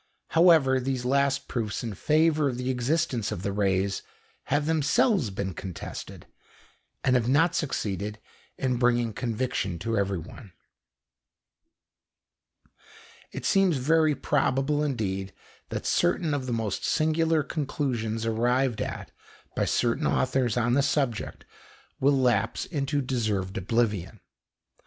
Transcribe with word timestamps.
However, 0.29 0.79
these 0.79 1.05
last 1.05 1.47
proofs 1.47 1.83
in 1.83 1.93
favour 1.93 2.49
of 2.49 2.57
the 2.57 2.71
existence 2.71 3.31
of 3.31 3.43
the 3.43 3.51
rays 3.51 4.01
have 4.45 4.65
themselves 4.65 5.29
been 5.29 5.53
contested, 5.53 6.25
and 7.03 7.15
have 7.15 7.29
not 7.29 7.53
succeeded 7.53 8.19
in 8.57 8.77
bringing 8.77 9.13
conviction 9.13 9.77
to 9.77 9.95
everyone. 9.99 10.53
It 13.31 13.45
seems 13.45 13.77
very 13.77 14.15
probable 14.15 14.83
indeed 14.83 15.33
that 15.69 15.85
certain 15.85 16.33
of 16.33 16.47
the 16.47 16.51
most 16.51 16.83
singular 16.83 17.43
conclusions 17.43 18.25
arrived 18.25 18.81
at 18.81 19.11
by 19.55 19.65
certain 19.65 20.07
authors 20.07 20.57
on 20.57 20.73
the 20.73 20.81
subject 20.81 21.45
will 21.99 22.17
lapse 22.17 22.65
into 22.65 23.01
deserved 23.03 23.55
oblivion. 23.55 24.19